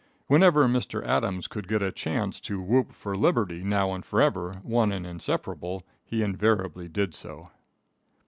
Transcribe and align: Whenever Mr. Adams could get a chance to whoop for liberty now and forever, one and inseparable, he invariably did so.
Whenever 0.25 0.63
Mr. 0.65 1.05
Adams 1.05 1.47
could 1.47 1.67
get 1.67 1.83
a 1.83 1.91
chance 1.91 2.39
to 2.39 2.59
whoop 2.59 2.91
for 2.91 3.13
liberty 3.13 3.63
now 3.63 3.93
and 3.93 4.03
forever, 4.03 4.53
one 4.63 4.91
and 4.91 5.05
inseparable, 5.05 5.83
he 6.03 6.23
invariably 6.23 6.87
did 6.87 7.13
so. 7.13 7.51